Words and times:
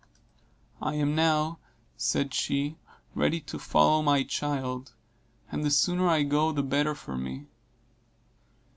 I 0.81 0.95
am 0.95 1.13
now, 1.13 1.59
said 1.95 2.33
she, 2.33 2.75
ready 3.13 3.39
to 3.41 3.59
follow 3.59 4.01
my 4.01 4.23
child, 4.23 4.93
and 5.51 5.63
the 5.63 5.69
sooner 5.69 6.09
I 6.09 6.23
go 6.23 6.51
the 6.51 6.63
better 6.63 6.95
for 6.95 7.15
me. 7.19 7.45